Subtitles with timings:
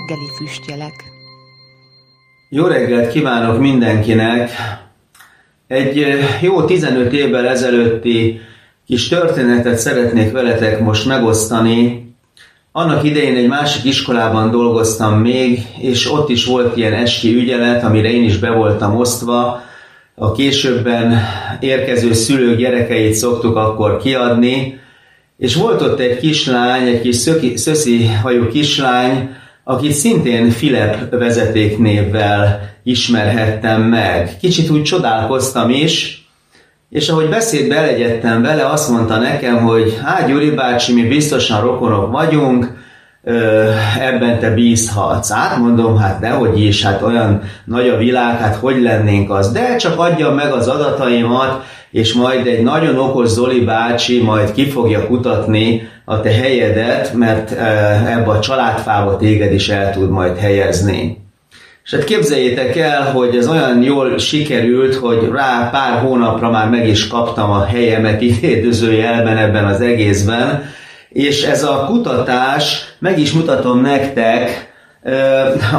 [0.00, 1.04] reggeli füstjelek.
[2.48, 4.50] Jó reggelt kívánok mindenkinek!
[5.66, 6.06] Egy
[6.40, 8.40] jó 15 évvel ezelőtti
[8.86, 12.08] kis történetet szeretnék veletek most megosztani.
[12.72, 18.10] Annak idején egy másik iskolában dolgoztam még, és ott is volt ilyen esti ügyelet, amire
[18.10, 19.62] én is be voltam osztva.
[20.14, 21.22] A későbben
[21.60, 24.80] érkező szülők gyerekeit szoktuk akkor kiadni,
[25.38, 29.38] és volt ott egy kislány, egy kis szöki, szöszi hajú kislány,
[29.70, 34.36] akit szintén Filip vezetéknévvel ismerhettem meg.
[34.40, 36.24] Kicsit úgy csodálkoztam is,
[36.88, 42.12] és ahogy beszédbe elegyedtem vele, azt mondta nekem, hogy hát Gyuri bácsi, mi biztosan rokonok
[42.12, 42.78] vagyunk,
[44.00, 45.30] ebben te bízhatsz.
[45.30, 49.52] Hát mondom, hát dehogy is, hát olyan nagy a világ, hát hogy lennénk az.
[49.52, 54.68] De csak adja meg az adataimat, és majd egy nagyon okos Zoli bácsi majd ki
[54.68, 57.50] fogja kutatni a te helyedet, mert
[58.06, 61.18] ebbe a családfába téged is el tud majd helyezni.
[61.84, 66.88] És hát képzeljétek el, hogy ez olyan jól sikerült, hogy rá pár hónapra már meg
[66.88, 70.62] is kaptam a helyemet idédőzőjelben ebben az egészben,
[71.08, 74.69] és ez a kutatás, meg is mutatom nektek,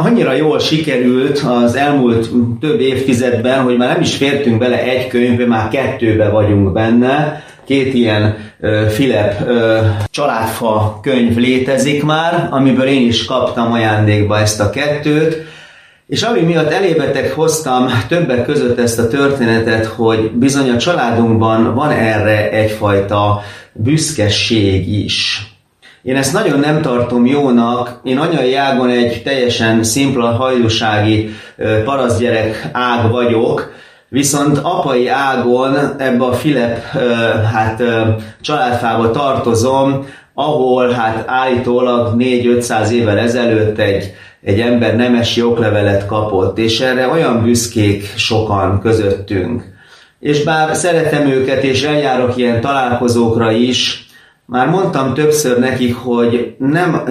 [0.03, 5.45] annyira jól sikerült az elmúlt több évtizedben, hogy már nem is fértünk bele egy könyvbe,
[5.45, 7.43] már kettőbe vagyunk benne.
[7.65, 8.37] Két ilyen
[8.89, 9.33] Filip
[10.09, 15.49] családfa könyv létezik már, amiből én is kaptam ajándékba ezt a kettőt.
[16.07, 21.91] És ami miatt elébetek hoztam többek között ezt a történetet, hogy bizony a családunkban van
[21.91, 23.41] erre egyfajta
[23.73, 25.50] büszkeség is.
[26.03, 27.99] Én ezt nagyon nem tartom jónak.
[28.03, 31.29] Én anyai ágon egy teljesen szimpla hajdúsági
[31.85, 33.71] parasztgyerek ág vagyok,
[34.09, 36.77] viszont apai ágon ebbe a Filip
[37.51, 37.83] hát,
[38.41, 44.13] családfába tartozom, ahol hát állítólag 4-500 évvel ezelőtt egy,
[44.43, 49.63] egy ember nemesi oklevelet kapott, és erre olyan büszkék sokan közöttünk.
[50.19, 54.05] És bár szeretem őket, és eljárok ilyen találkozókra is,
[54.51, 57.01] már mondtam többször nekik, hogy nem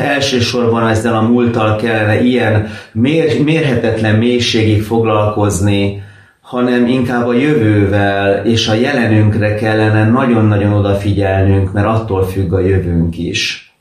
[0.00, 6.02] elsősorban ezzel a múlttal kellene ilyen mér, mérhetetlen mélységig foglalkozni,
[6.40, 13.18] hanem inkább a jövővel és a jelenünkre kellene nagyon-nagyon odafigyelnünk, mert attól függ a jövőnk
[13.18, 13.74] is.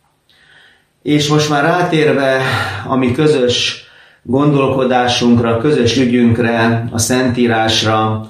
[1.02, 2.38] És most már rátérve
[2.88, 3.86] a mi közös
[4.22, 8.30] gondolkodásunkra, közös ügyünkre, a Szentírásra,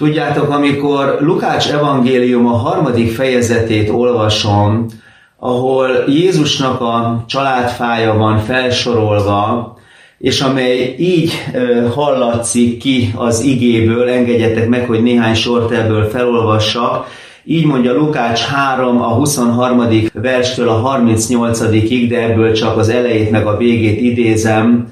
[0.00, 4.86] Tudjátok, amikor Lukács evangélium a harmadik fejezetét olvasom,
[5.38, 9.76] ahol Jézusnak a családfája van felsorolva,
[10.18, 11.32] és amely így
[11.94, 17.06] hallatszik ki az igéből, engedjetek meg, hogy néhány sort ebből felolvassak,
[17.44, 19.82] így mondja Lukács 3 a 23.
[20.12, 21.58] verstől a 38
[22.08, 24.88] de ebből csak az elejét meg a végét idézem.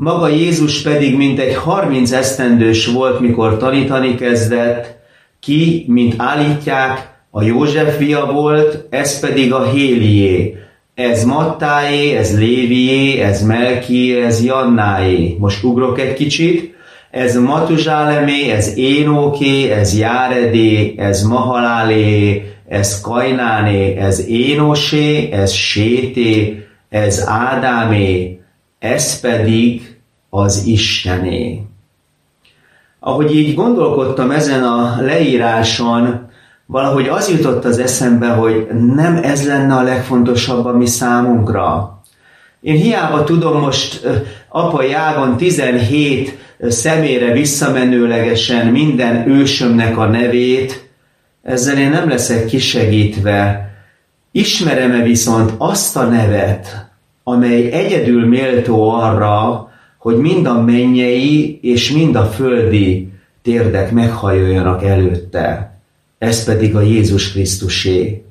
[0.00, 4.96] Maga Jézus pedig mint egy harminc esztendős volt, mikor tanítani kezdett,
[5.40, 10.56] ki, mint állítják, a József fia volt, ez pedig a Hélié.
[10.94, 15.36] Ez Mattáé, ez Lévié, ez Melkié, ez Jannáé.
[15.38, 16.74] Most ugrok egy kicsit.
[17.10, 27.24] Ez Matuzsálemé, ez Énóké, ez Járedé, ez Mahalálé, ez Kajnáné, ez Énosé, ez Sété, ez
[27.26, 28.37] Ádámé,
[28.78, 29.96] ez pedig
[30.30, 31.62] az Istené.
[33.00, 36.28] Ahogy így gondolkodtam ezen a leíráson,
[36.66, 42.00] valahogy az jutott az eszembe, hogy nem ez lenne a legfontosabb a mi számunkra.
[42.60, 44.06] Én hiába tudom most
[44.48, 50.90] apai ágon 17 személyre visszamenőlegesen minden ősömnek a nevét,
[51.42, 53.70] ezzel én nem leszek kisegítve.
[54.32, 56.87] Ismerem-e viszont azt a nevet,
[57.28, 59.68] amely egyedül méltó arra,
[59.98, 63.08] hogy mind a mennyei és mind a földi
[63.42, 65.78] térdek meghajoljanak előtte.
[66.18, 68.22] Ez pedig a Jézus Krisztusé.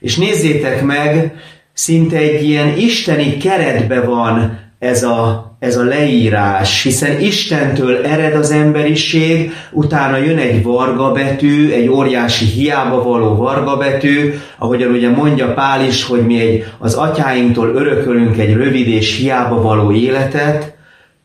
[0.00, 1.34] És nézzétek meg,
[1.74, 8.50] szinte egy ilyen isteni keretbe van ez a ez a leírás, hiszen Istentől ered az
[8.50, 15.54] emberiség, utána jön egy varga betű, egy óriási hiába való varga betű, ahogyan ugye mondja
[15.54, 20.74] Pál is, hogy mi egy, az atyáinktól örökölünk egy rövid és hiába való életet,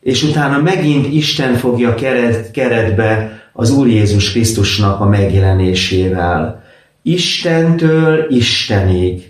[0.00, 6.62] és utána megint Isten fogja keret, keretbe az Úr Jézus Krisztusnak a megjelenésével.
[7.02, 9.29] Istentől Istenig.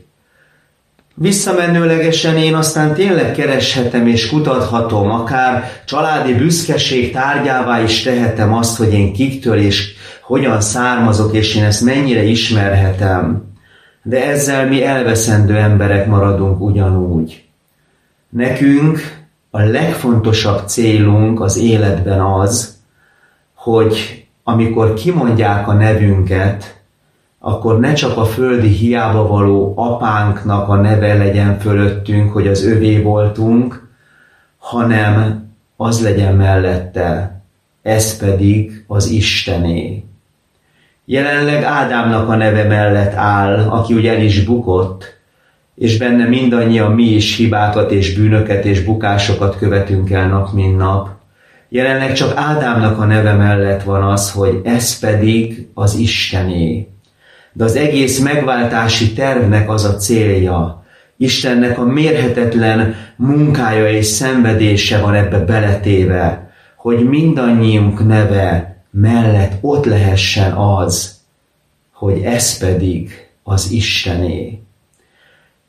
[1.23, 8.93] Visszamenőlegesen én aztán tényleg kereshetem és kutathatom, akár családi büszkeség tárgyává is tehetem azt, hogy
[8.93, 13.43] én kiktől és hogyan származok, és én ezt mennyire ismerhetem.
[14.03, 17.45] De ezzel mi elveszendő emberek maradunk ugyanúgy.
[18.29, 19.01] Nekünk
[19.51, 22.77] a legfontosabb célunk az életben az,
[23.55, 26.80] hogy amikor kimondják a nevünket,
[27.43, 33.01] akkor ne csak a földi hiába való apánknak a neve legyen fölöttünk, hogy az övé
[33.01, 33.89] voltunk,
[34.59, 37.41] hanem az legyen mellette,
[37.83, 40.05] ez pedig az Istené.
[41.05, 45.19] Jelenleg Ádámnak a neve mellett áll, aki ugye el is bukott,
[45.75, 51.09] és benne mindannyian mi is hibákat és bűnöket és bukásokat követünk el nap, mint nap.
[51.69, 56.89] Jelenleg csak Ádámnak a neve mellett van az, hogy ez pedig az Istené.
[57.53, 60.85] De az egész megváltási tervnek az a célja,
[61.17, 70.53] Istennek a mérhetetlen munkája és szenvedése van ebbe beletéve, hogy mindannyiunk neve mellett ott lehessen
[70.53, 71.19] az,
[71.93, 74.63] hogy ez pedig az Istené.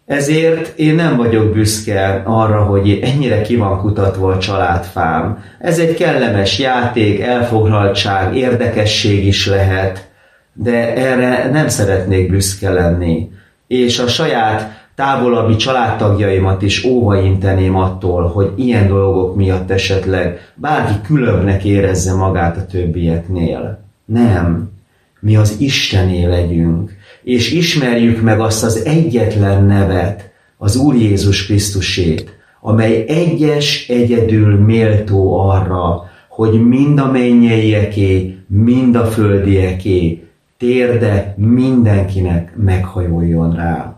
[0.05, 5.43] Ezért én nem vagyok büszke arra, hogy ennyire ki van kutatva a családfám.
[5.59, 10.10] Ez egy kellemes játék, elfoglaltság, érdekesség is lehet,
[10.53, 13.29] de erre nem szeretnék büszke lenni.
[13.67, 21.63] És a saját távolabbi családtagjaimat is óvainteném attól, hogy ilyen dolgok miatt esetleg bárki különbnek
[21.63, 23.83] érezze magát a többieknél.
[24.05, 24.71] Nem,
[25.19, 26.91] mi az Istené legyünk,
[27.23, 35.39] és ismerjük meg azt az egyetlen nevet, az Úr Jézus Krisztusét, amely egyes egyedül méltó
[35.39, 40.30] arra, hogy mind a mennyeieké, mind a földieké
[40.61, 43.95] térde mindenkinek meghajoljon rá.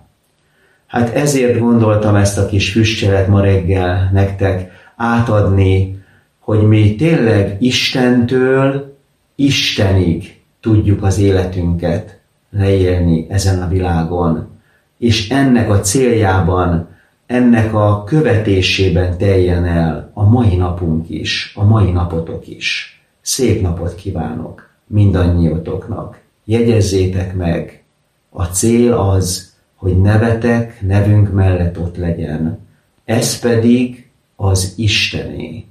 [0.88, 6.04] Hát ezért gondoltam ezt a kis füstjelet ma reggel nektek átadni,
[6.40, 8.96] hogy mi tényleg Istentől
[9.36, 12.20] Istenig tudjuk az életünket
[12.50, 14.48] leélni ezen a világon.
[14.98, 16.88] És ennek a céljában,
[17.26, 23.02] ennek a követésében teljen el a mai napunk is, a mai napotok is.
[23.22, 26.23] Szép napot kívánok mindannyiotoknak.
[26.44, 27.84] Jegyezzétek meg,
[28.30, 32.60] a cél az, hogy nevetek nevünk mellett ott legyen.
[33.06, 35.66] Ez pedig az Istené.